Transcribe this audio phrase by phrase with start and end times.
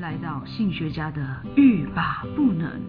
[0.00, 1.20] 迎来到性学家的
[1.56, 2.80] 欲罢不能。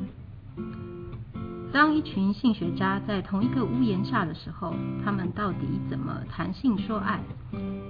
[1.73, 5.57] 当一群性学家在同一个屋檐下的时候，他们到底
[5.89, 7.19] 怎么谈性说爱？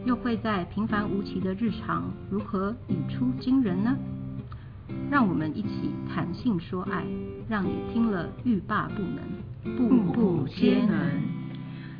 [0.05, 3.95] 又会在平凡无奇的日常如何语出惊人呢？
[5.11, 7.05] 让我们一起谈性说爱，
[7.47, 10.97] 让你听了欲罢不能，步步皆能。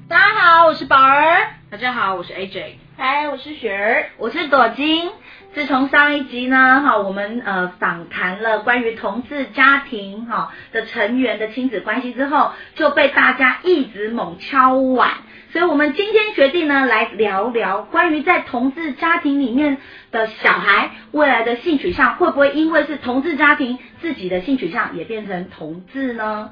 [0.07, 1.60] 大家好，我是宝儿。
[1.71, 2.73] 大家好，我是 AJ。
[2.97, 5.09] 嗨，我是雪儿，我是朵金。
[5.53, 15.11] 自从上一集呢，哈，我们呃访谈了关于同志家庭哈的成员的亲子关系之后，就被大家一直猛敲碗，
[15.53, 19.77] 所以我们今天决定呢来聊聊关于在同志家庭里面
[20.11, 26.51] 的小孩未来的性取向，会不会因为是同志家庭自己的性取向也变成同志呢？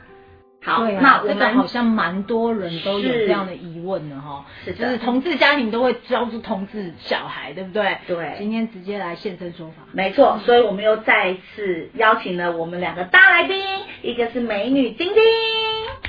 [0.62, 7.98] 好，啊、那我们、这个、好像蛮多人都有这样的疑问的哈，是就是同志家庭都会教出同志小孩，对不对？
[8.08, 9.76] 对，今天直接来现身说法。
[9.94, 13.58] 没错，所以我们又再一次邀请了我们两个大来宾，
[14.02, 15.24] 一个是美女丁丁，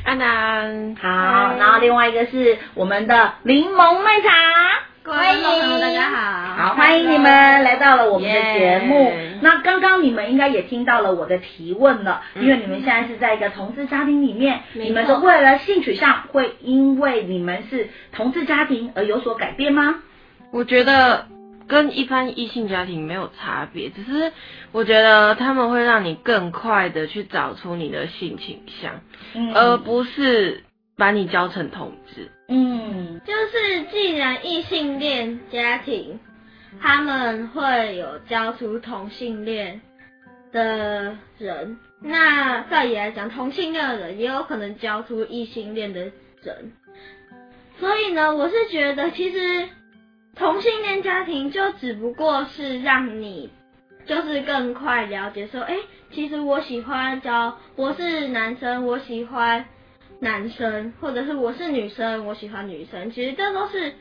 [0.04, 1.08] 安南，好，
[1.56, 4.30] 然后另外一个是我们的柠檬麦茶。
[5.02, 7.24] 欢迎大家好，好欢迎你们
[7.64, 9.10] 来到了我们的节目。
[9.40, 20.02] 那刚刚你们应该也听到了我的提问了，因为你们现在是在一个同志家庭里面，你们的未来性取向会因为你们是同志家庭而有所改变吗？
[20.52, 21.26] 我觉得
[21.68, 24.32] 跟一般异性家庭没有差别，只是
[24.72, 29.00] 我觉得他们会让你更快的去找出你的性倾向，
[29.34, 30.64] 嗯，而不是
[30.96, 32.30] 把你教成同志。
[32.48, 36.18] 嗯，就是既然异性恋家庭
[36.78, 39.80] 他们会有教出同性恋
[40.52, 46.00] 的人，那照理来讲，同性恋的人也有可能教出异性恋的
[46.42, 46.72] 人。
[47.78, 49.68] 所以呢，我是觉得其实
[50.36, 53.50] 同性恋家庭就只不过是让你
[54.06, 55.76] 就是更快了解说，哎，
[56.12, 59.64] 其实我喜欢教，我是男生，我喜欢。
[60.22, 63.94] 男生，或者是我是女生，我喜欢女生，其实这都是，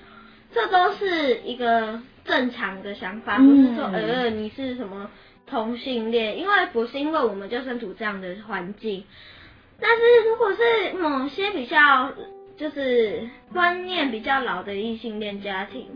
[0.54, 5.10] 这都是一个正常的想法，不是说呃你是什么
[5.46, 9.04] 同性恋，因为不是因为我们就身处这样的环境，
[9.80, 12.12] 但是如果是某些比较
[12.58, 15.88] 就是观念比较老的异性恋家庭，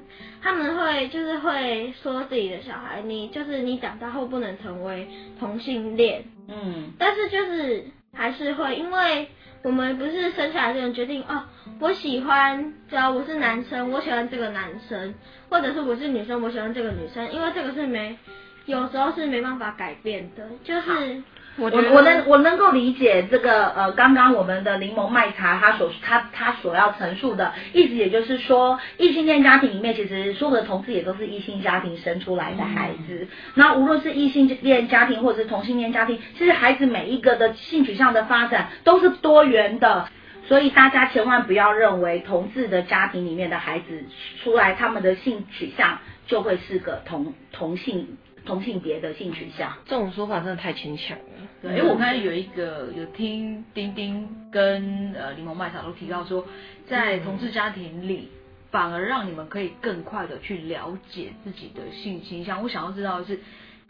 [0.42, 5.08] 他们会就是会说自己的小孩，你就是你长大后不能成为
[5.40, 9.28] 同性恋，嗯，但是就是还是会因为。
[9.64, 11.42] 我们不是生下来就能决定哦，
[11.80, 15.14] 我喜欢，只要我是男生，我喜欢这个男生，
[15.48, 18.18] 或者是我是女生，我喜欢这个女生，因为这个是没，
[18.66, 21.24] 有时候是没办法改变的，就是。
[21.56, 33.28] 我我能我能够理解这个呃，刚刚我们的柠檬麦茶他所他他所要陈述的意思，也就是说，异性恋家庭里面其实所有的同志也都是异性家庭生出来的孩子。
[33.54, 40.08] 那无论是异性恋家庭或者是同性恋家庭，其实孩子每一个的性取向的发展都是多元的，
[40.48, 44.04] 所以大家千万不要认为同志的家庭里面的孩子
[44.44, 48.18] 出来，他们的性取向就会是个同同性。
[48.46, 51.24] 同性别的性取向，这种说法真的太牵强了。
[51.62, 56.46] 对，因为我刚才有一个有听丁丁跟呃柠檬麦茶都提到说，
[56.88, 58.30] 在同志家庭里，
[58.70, 62.62] 反而让你们可以更快的去了解自己的性倾向。
[62.62, 63.40] 我想要知道的是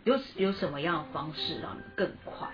[0.04, 2.48] 有有什么样的方式让你们更快？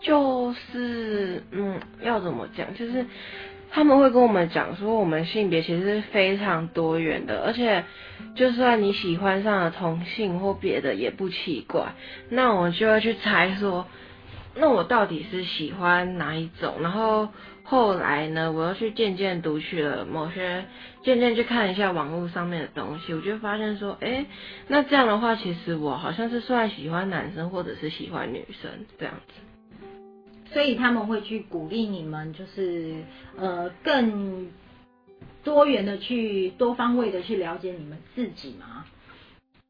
[0.00, 2.74] 就是嗯，要怎么讲？
[2.74, 3.04] 就是。
[3.72, 7.84] 他们会跟我们讲说，我们性别其实是非常多元的，而且
[8.40, 11.92] 就算你喜欢上了同性或别的也不奇怪。
[12.30, 13.86] 那我就会去猜说，
[14.54, 16.76] 那我到底是喜欢哪一种？
[16.80, 17.28] 然后
[17.64, 20.64] 后来呢，我又去渐渐读取了某些，
[21.02, 24.24] 渐渐去看一下网络上面的东西，我就发现说，哎，
[24.68, 29.34] 那这样的话，其实我好像是算喜欢男生或者是喜欢女生这样子。
[30.54, 33.04] 所以他们会去鼓励你们，就是
[33.38, 34.48] 呃更
[35.42, 38.84] 多元的去多方位的去了解你们自己吗。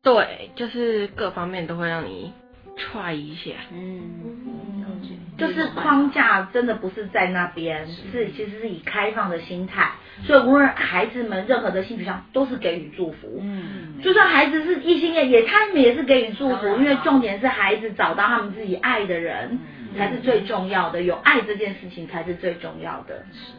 [0.03, 2.33] 对，就是各方面都会让你
[2.77, 3.51] try 一下。
[3.73, 9.93] 嗯，就是框架真的不是在那边，是其实是以开放的心态，
[10.25, 13.39] 所以无论孩子们任何的性取向都是给予祝福。
[13.41, 19.59] 嗯，就算孩子是异性恋，也他们也是给予祝福，因为重点是孩子找到他们自己爱的人。
[19.99, 23.25] 才是最重要的，有爱这件事情才是最重要的。
[23.33, 23.53] 是，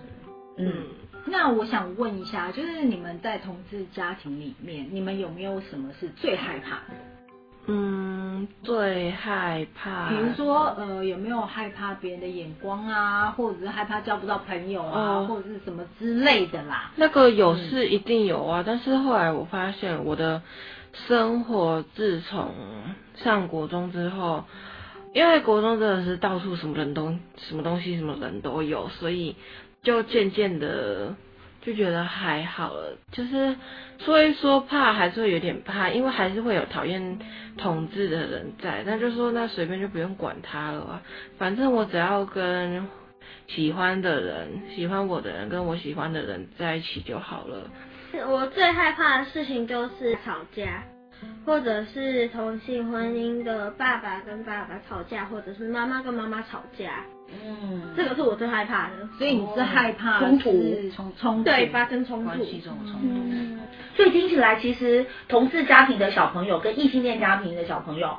[0.60, 0.86] 嗯，
[1.26, 6.98] 那我想问一下，就是你们在同志家庭里面，你们有没有什么是最害怕的？
[7.68, 16.92] 嗯，最害怕，比如说，呃，有没有害怕别人的眼光啊，或者是害怕交不到朋友啊，哦、或者是什么之类的啦？
[16.96, 20.42] 那个有是一定有啊，嗯、但是后来我发现我的
[21.08, 22.52] 生活自从
[23.16, 24.44] 上国中之后，
[25.14, 29.36] 因为国中真的是到处什么人都什么东西什么人都有，所以
[29.84, 31.16] 就渐渐的
[31.62, 32.98] 就觉得还好了。
[33.12, 33.56] 就是
[34.00, 37.20] 说一说怕还是会有点怕，因为还是会有讨厌
[37.58, 41.02] 同志的人在，但就说那随便就不用管他了，
[41.38, 42.88] 反正我只要跟
[43.48, 47.70] 喜欢的人、喜欢我的人跟我喜欢的人在一起就好了。
[48.28, 50.84] 我最害怕的事情就是吵架，
[51.46, 57.04] 或者是同性婚姻的爸爸跟爸爸吵架，或者是妈妈跟妈妈吵架。
[57.28, 59.08] 嗯，这个是我最害怕的。
[59.18, 60.52] 所以你是害怕冲突
[60.94, 62.26] 冲冲对，发生冲突。
[62.26, 63.08] 关系中的冲突。
[63.08, 63.60] 嗯，
[63.96, 68.18] 所以听起来，其实同志家庭的小朋友跟异性恋家庭的小朋友。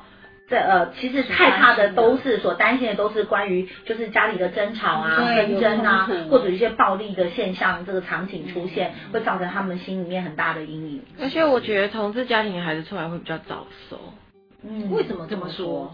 [0.53, 11.03] 对，呃，其实害怕的都是所担心的都是关于就是家里的争吵啊、纷争啊，或者一些暴力的现象这个场景出现，嗯、会造成他们心里面很大的阴影。
[11.19, 13.99] 而且我觉得同志家庭的孩子出来会比较早熟。
[14.63, 15.91] 嗯，为什么这么说？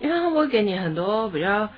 [0.00, 1.68] 因为他们会给你很多比较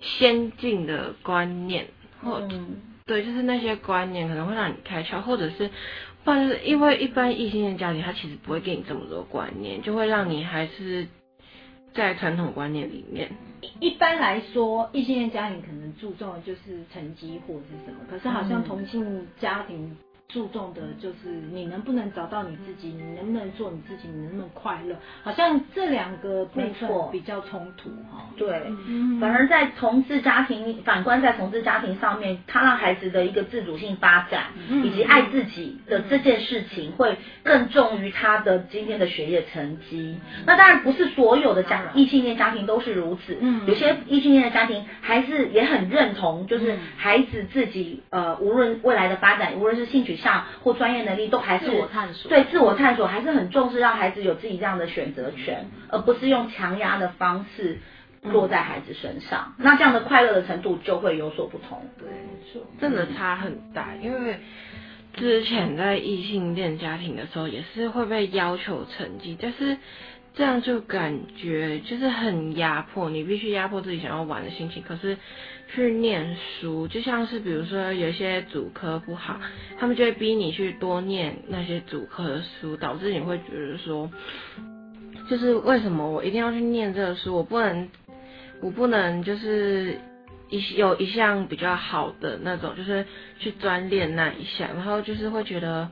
[0.00, 1.86] 先进的观念，
[2.24, 5.70] 或、嗯、对，就是那些观念可能会让你开窍，或者是，
[6.24, 11.06] 或者是因为一般异性恋家庭他其实不会给你这么多观念，就会让你还是。
[11.94, 13.30] 在传统观念里面，
[13.80, 19.96] 一般来说，异性恋家庭可能注重的就是成绩或者是什么，可是好像同性家庭。
[20.32, 24.96] 注重的就是你能不能找到你自己，你能不能做你自己，你能不能快乐？
[25.22, 26.72] 好像这两个部分
[27.12, 28.30] 比较冲突哈。
[28.38, 28.48] 对，
[29.20, 34.44] 反而在同志家庭，反观在同志家庭上面，他让孩子的一个自主性发展，
[34.82, 40.16] 以及爱自己的这件事情，会更重于他的今天的学业成绩。
[40.46, 50.16] 那当然不是所有的家异性恋家庭都是如此，嗯，有些异性恋的家庭还是也很认同，就是孩子自己呃，无论未来的发展，无论是兴趣。
[50.22, 57.80] 上或专业能力都还是自我探索，对自我探索还是很重视，让孩子有自己这样的选择权，而不是用强压的方式
[58.22, 59.54] 落在孩子身上。
[59.58, 61.82] 嗯、那这样的快乐的程度就会有所不同。
[61.98, 63.88] 对，没错，真的差很大。
[64.00, 64.38] 因为
[65.14, 69.76] 之前在异性恋家庭的时候，也是会被要求成绩，但是
[70.34, 74.82] 这样就感觉就是很压迫，你必须压迫自己想要玩的心情。
[74.82, 75.16] 可是。
[75.74, 79.40] 去念书，就像是比如说有些主科不好，
[79.78, 84.10] 他们就会逼你去多念那些主科的书，导致你会觉得说，
[85.30, 87.34] 就是为什么我一定要去念这个书？
[87.34, 87.88] 我不能，
[88.60, 89.96] 我不能就是
[90.50, 93.06] 一有一项比较好的那种，就是
[93.38, 95.88] 去专练那一项，然后就是会觉得。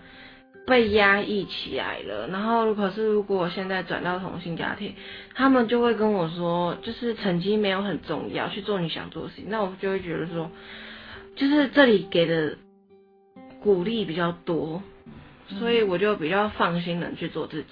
[0.66, 4.94] 被压抑起来了，然后可是如果我现在转到同性家庭，
[5.34, 9.46] 他们就会跟我说，就是成绩没有很重要，去做你想做的事情。
[9.48, 10.50] 那我就会觉得说，
[11.34, 12.56] 就是这里给的
[13.60, 14.82] 鼓励比较多，
[15.58, 17.68] 所以我就比较放心能去做自己。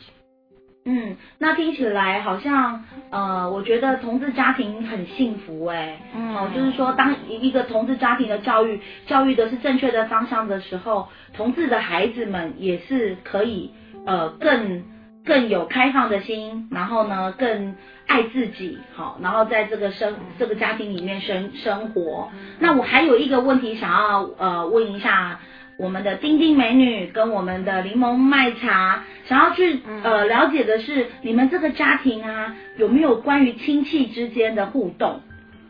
[0.91, 13.71] 嗯，那听起来好像，呃，我觉得同志家庭很幸福哎，嗯，哦，就是说，当一个同志家庭的教育教育的是正确的方向的时候，同志的孩子们也是可以，
[14.07, 14.83] 呃，更
[15.27, 17.77] 更有开放的心，然后呢，更
[18.07, 22.31] 爱自己，好，然后在这个生这个家庭里面生生活。
[22.61, 25.39] 那我还有一个问题想要呃问一下。
[25.79, 35.21] 我们的丁丁美女跟我们的柠檬麦茶，想要去呃了解的是，你们这个家庭啊，有没有关于亲戚之间的互动？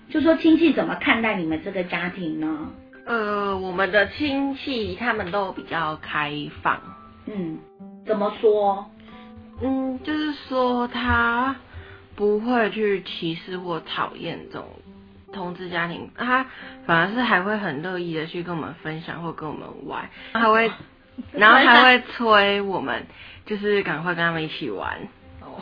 [0.08, 2.70] 就说亲戚怎么看待你们这个家庭呢？
[3.04, 6.80] 呃，我们的亲戚他们都比较开放。
[7.26, 7.58] 嗯，
[8.06, 8.86] 怎么说？
[9.60, 11.54] 嗯，就是说他
[12.16, 14.66] 不会去歧视或讨厌这种。
[15.32, 16.46] 同志家庭，他
[16.86, 20.70] 反而是还会很乐意的去跟我们分享或跟我们玩，还会，
[21.32, 23.06] 然后还会 催我们，
[23.46, 24.96] 就是赶快跟他们一起玩。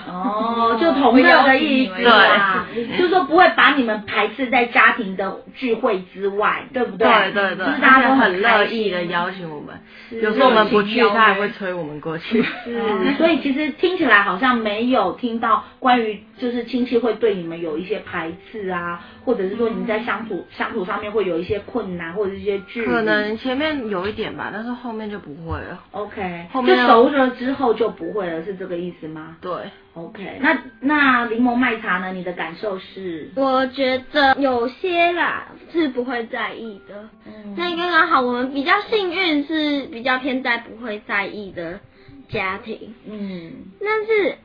[0.07, 2.67] 哦，就同样的意思啊，
[2.99, 7.09] 就是说不会把你们排斥在家庭的聚会之外，对不对？
[7.09, 9.75] 对对对，就是大家都很乐意的邀请我们，
[10.11, 12.43] 有时候我们不去，他还会催我们过去。
[12.43, 22.87] 是，所以其实听起来好像没有听到关于就是亲戚会对你们有一些排斥啊，或者是说你们在相处相处上面会有一些困难或者一些距离。
[22.87, 25.83] 可能前面有一点吧，但是后面就不会了。
[25.93, 29.37] OK，后面就熟了之后就不会了，是这个意思吗？
[29.41, 29.53] 对。
[29.95, 32.13] OK，那那柠檬麦茶呢？
[32.13, 33.31] 你的感受是？
[33.35, 37.09] 我觉得有些啦是不会在意的。
[37.25, 41.81] 嗯，那刚刚好，我们比较幸运，是比较偏在不会在意的
[42.29, 42.95] 家庭。
[43.11, 44.37] 嗯，但是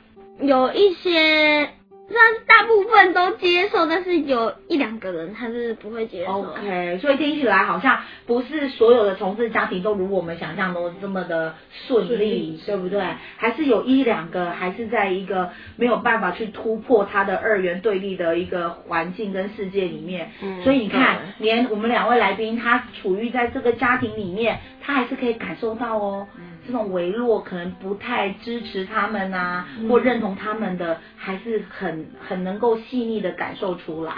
[0.48, 1.68] 有一些
[2.12, 6.42] 虽然大部分都接受，但是有一两个人他是不会接受。
[6.42, 11.56] OK，所以听起来好像不是所有的同志家庭都如我们想象中这么的
[11.88, 13.02] 顺利，顺利对不对？
[13.38, 20.32] 还是有一两个还是在一个没有办法去突破他的二元对立的一个环境跟世界里面。
[20.42, 26.28] 嗯，所以你看，连我们两位来宾，他处于在这个家庭里面，他还是可以感受到哦。
[26.66, 34.14] 这种微弱可能不太支持他们啊，或认同他们的，还是很很能够细腻的感受出来。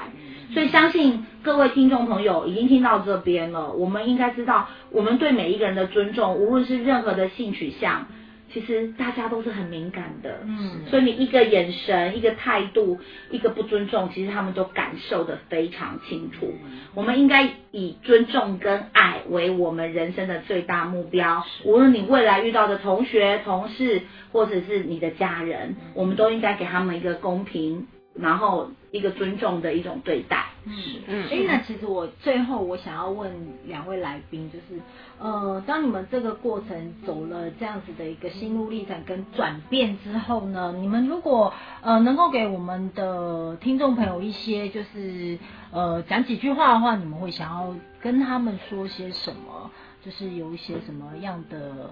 [0.54, 8.06] 所以相信各位听众朋友已经听到这边了，我们应该知道，我们对每一个人的尊重，无论是任何的性取向。
[8.54, 13.00] 其实大家都是很敏感的，嗯，所以你一个眼神、一个态度、
[13.32, 16.54] 一个不尊重，其实他们都感受得非常清楚。
[16.94, 21.44] 我们应该以尊重跟爱为我们人生的最大目标。
[21.66, 27.88] 无论你未来遇到的同学、同事，或者是你的家人，我们都应该给他们一个公平。
[28.16, 30.74] 然后一个尊重的一种对待，嗯
[31.08, 31.28] 嗯。
[31.28, 33.34] 所以呢，其实我最后我想要问
[33.66, 34.80] 两位来宾，就是
[35.18, 45.40] 呃，当你们这个过程走了这样子的一个心路历程跟转变之后呢，你们如果呃能够给我们的听众朋友一些就是
[45.72, 49.72] 呃讲几句话的话，你们会想要跟他们说些什么？
[50.06, 51.90] 就是有一些什么样的？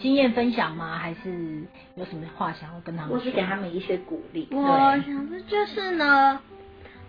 [0.00, 0.98] 经验分享吗？
[0.98, 1.62] 还是
[1.94, 3.18] 有什么话想要跟他们说？
[3.18, 4.48] 或是给他们一些鼓励？
[4.50, 4.60] 我
[5.06, 6.40] 想的就是呢，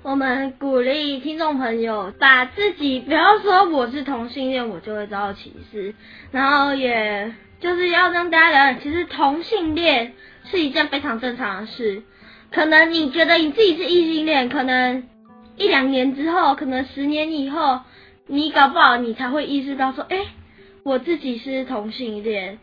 [0.03, 5.93] 我们鼓励听众朋友把自己不要说我是同性恋，我就会遭到歧视。
[6.31, 10.13] 然后也就是要让大家了解，其实同性恋
[10.46, 12.03] 是一件非常正常的事。
[12.51, 15.03] 可能你觉得你自己是异性恋，可能
[15.57, 17.81] 一两年之后，可能十年以后，
[18.27, 20.27] 你搞不好你才会意识到说，哎，
[20.84, 22.60] 我自己是同性恋。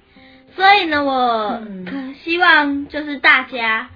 [0.57, 3.91] 所以呢，我可希望就是大家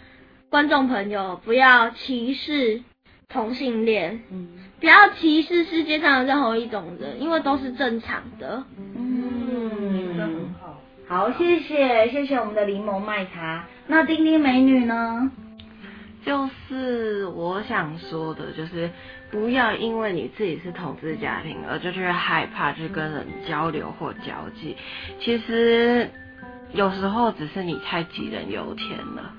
[0.51, 2.83] 观众朋友不要歧视
[3.29, 4.49] 同性恋，嗯，
[4.81, 8.65] 不要歧视世界上的任何一种人，因为都是正常的。
[8.77, 13.65] 嗯，很好，好，谢谢，谢谢我们的柠檬麦茶。
[13.87, 15.31] 那丁丁美女呢？
[16.25, 18.91] 就是我想说的，就是
[19.31, 24.77] 不要因为你自己是同志家庭而就去害怕去跟人交流或交际，
[25.21, 26.11] 其实。
[26.73, 29.33] 有时候只是你太杞人忧天了。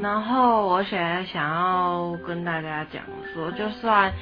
[0.00, 3.02] 然后我现在想要跟大家讲
[3.32, 4.12] 说，就算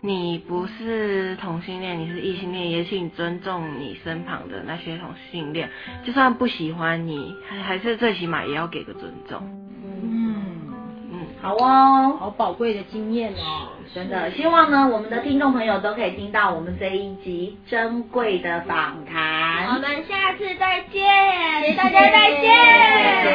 [0.00, 5.70] 你不是同性恋，你是异性恋，也请尊重你身旁的那些同性恋。
[6.04, 9.40] 就算不喜欢你，还还是最起码也要给个尊重。
[9.84, 10.34] 嗯
[11.12, 13.68] 嗯，好哦，好宝贵的经验哦。
[13.94, 19.41] 真的，希望呢，我们的听众朋友都可以听到我们这一集珍贵的访谈。
[19.68, 22.50] 我们下次再见，大家再见，
[23.24, 23.30] 拜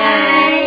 [0.00, 0.65] 拜。